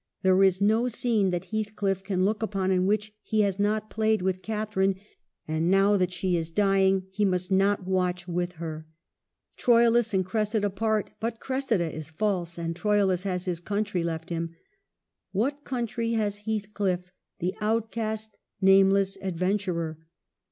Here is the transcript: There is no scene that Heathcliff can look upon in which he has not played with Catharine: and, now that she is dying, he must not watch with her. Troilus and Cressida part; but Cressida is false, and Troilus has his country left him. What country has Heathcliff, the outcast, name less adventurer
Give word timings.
There 0.23 0.41
is 0.41 0.61
no 0.61 0.87
scene 0.87 1.29
that 1.29 1.51
Heathcliff 1.53 2.03
can 2.03 2.25
look 2.25 2.41
upon 2.41 2.71
in 2.71 2.87
which 2.87 3.13
he 3.21 3.41
has 3.41 3.59
not 3.59 3.91
played 3.91 4.23
with 4.23 4.41
Catharine: 4.41 4.95
and, 5.47 5.69
now 5.69 5.95
that 5.95 6.11
she 6.11 6.35
is 6.35 6.49
dying, 6.49 7.05
he 7.11 7.23
must 7.23 7.51
not 7.51 7.85
watch 7.85 8.27
with 8.27 8.53
her. 8.53 8.87
Troilus 9.57 10.11
and 10.11 10.25
Cressida 10.25 10.71
part; 10.71 11.11
but 11.19 11.39
Cressida 11.39 11.93
is 11.95 12.09
false, 12.09 12.57
and 12.57 12.75
Troilus 12.75 13.25
has 13.25 13.45
his 13.45 13.59
country 13.59 14.01
left 14.01 14.31
him. 14.31 14.55
What 15.33 15.63
country 15.63 16.13
has 16.13 16.45
Heathcliff, 16.47 17.01
the 17.37 17.53
outcast, 17.59 18.35
name 18.59 18.89
less 18.89 19.17
adventurer 19.21 19.99